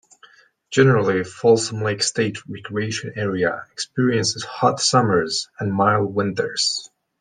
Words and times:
Generally, 0.71 1.25
Folsom 1.25 1.83
Lake 1.83 2.01
State 2.01 2.39
Recreation 2.47 3.13
Area 3.17 3.67
experiences 3.71 4.43
hot 4.43 4.79
summers 4.79 5.47
and 5.59 5.71
mild 5.71 6.15
winters. 6.15 6.89